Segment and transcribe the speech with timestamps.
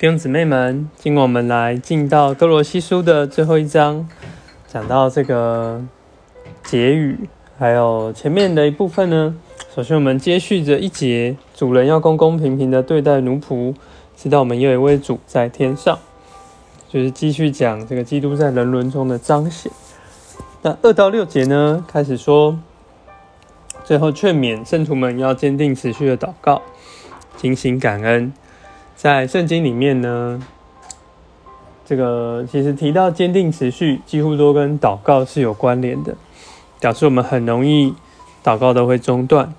[0.00, 4.08] 弟兄姊妹们，今晚我们来进到哥罗西书的最后一章，
[4.68, 5.82] 讲到这个
[6.62, 7.28] 结语，
[7.58, 9.34] 还有前面的一部分呢。
[9.74, 13.74] 首先，我们接续着一节，主人要公公平平的对待奴仆，
[14.16, 15.98] 知道我们有一位主在天上，
[16.88, 19.72] 就是继续讲这个基督在人伦中的彰显。
[20.62, 22.56] 那二到六节呢，开始说，
[23.82, 26.62] 最后劝勉圣徒们要坚定持续的祷告，
[27.36, 28.32] 精心感恩。
[28.98, 30.42] 在圣经里面呢，
[31.86, 36.16] 这个其实提到坚定持续，几乎都跟祷告是有关联的，
[36.80, 37.94] 表示我们很容易
[38.42, 39.54] 祷告都会中断。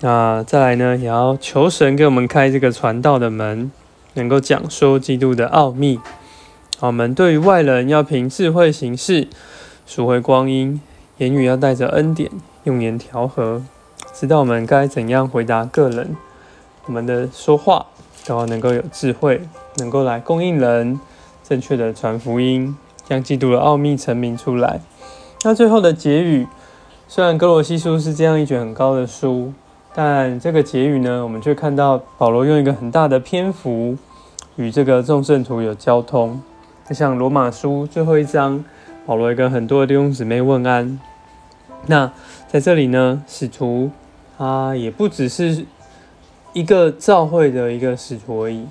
[0.00, 3.72] 那再来呢，也要求神给我们开这个传道的门，
[4.12, 5.98] 能够讲说基督的奥秘。
[6.80, 9.28] 我们对于外人要凭智慧行事，
[9.86, 10.78] 赎回光阴，
[11.16, 12.30] 言语要带着恩典，
[12.64, 13.62] 用言调和，
[14.12, 16.14] 知道我们该怎样回答个人，
[16.86, 17.86] 我们的说话。
[18.26, 19.38] 都要能够有智慧，
[19.76, 20.98] 能够来供应人
[21.46, 22.74] 正确的传福音，
[23.06, 24.80] 将基督的奥秘成明出来。
[25.42, 26.46] 那最后的结语，
[27.06, 29.52] 虽然哥罗西书是这样一卷很高的书，
[29.94, 33.98] 但这个结语呢，我们却看到保罗用一个很大的篇幅
[34.56, 36.40] 与这个众圣徒有交通。
[36.88, 38.64] 就像罗马书最后一章，
[39.04, 40.98] 保罗跟很多的弟兄姊妹问安。
[41.88, 42.10] 那
[42.48, 43.90] 在这里呢，使徒
[44.38, 45.66] 他也不只是。
[46.54, 48.64] 一个教会的一个使徒而已，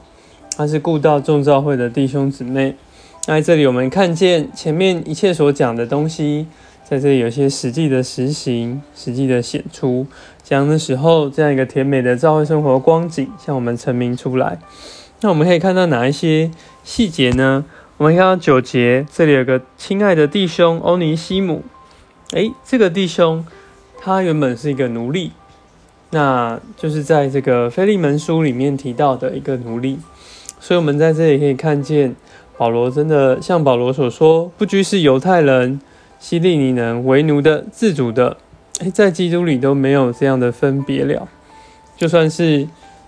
[0.57, 2.75] 他是顾到众教会的弟兄姊妹。
[3.27, 6.47] 那在这里，我们看见前面一切所讲的东西，
[6.89, 10.07] 在这里有些实际的实行，实际的显出。
[10.41, 14.59] 讲的时候，这样一个甜美的教会生活光景向我们成明出来。
[15.19, 16.51] 那我们可以看到哪一些
[16.85, 17.65] 细节呢？
[17.97, 21.63] 我们看到九节，这里有个亲爱的弟兄欧尼西姆。
[22.31, 23.45] 诶，这个弟兄
[24.01, 25.31] 他原本是一个奴隶。
[26.13, 29.97] 那就是在这个腓利门书里面提到的一个奴隶，
[30.59, 32.15] 所以我们在这里可以看见
[32.55, 35.81] 保罗真的像保罗所说，不拘是犹太人、
[36.19, 38.37] 希利尼人、为奴的、自主的，
[38.81, 41.27] 诶，在基督里都没有这样的分别了。
[41.97, 42.67] 就算是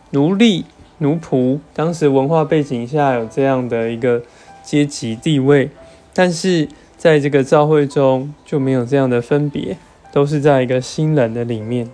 [0.10, 0.66] 奴隶、
[0.98, 4.24] 奴仆，当时文化背景下有这样的一个
[4.64, 5.70] 阶级地位，
[6.12, 6.68] 但是
[6.98, 9.78] 在这个教会中就没有这样的分别，
[10.12, 11.88] 都是在一个新人的里面。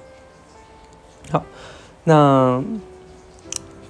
[1.32, 1.46] 好，
[2.04, 2.62] 那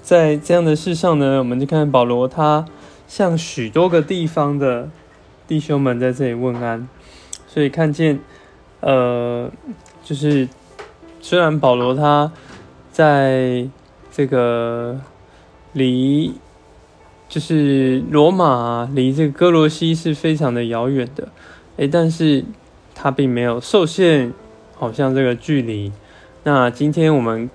[0.03, 2.65] 在这样的事上呢，我们就看保罗他
[3.07, 4.91] 向许多个地方的
[5.47, 6.87] 弟兄们在这里问安，
[7.47, 8.19] 所以看见，
[8.81, 9.49] 呃，
[10.03, 10.47] 就是
[11.19, 12.31] 虽然保罗他
[12.91, 13.67] 在
[14.11, 15.01] 这个
[15.73, 16.35] 离
[17.27, 21.29] 就是罗马离这个哥罗西是非常的遥远的，
[21.77, 22.45] 诶，但是
[22.93, 24.31] 他并没有受限，
[24.75, 25.91] 好像这个距离。
[26.43, 27.49] 那今天我们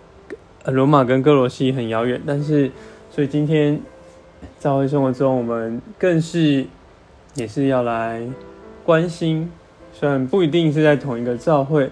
[0.67, 2.71] 罗马跟哥罗西很遥远，但是
[3.11, 3.81] 所以今天
[4.59, 6.65] 在会生活中，我们更是
[7.35, 8.23] 也是要来
[8.85, 9.51] 关心，
[9.93, 11.91] 虽然不一定是在同一个教会，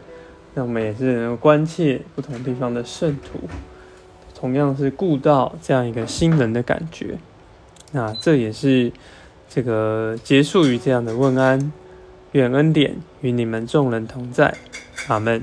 [0.54, 3.40] 那我们也是能关切不同地方的圣徒，
[4.32, 7.18] 同样是顾到这样一个新人的感觉。
[7.90, 8.92] 那这也是
[9.48, 11.72] 这个结束于这样的问安，
[12.32, 14.54] 愿恩典与你们众人同在，
[15.08, 15.42] 阿门。